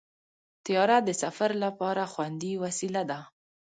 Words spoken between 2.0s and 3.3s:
خوندي وسیله ده.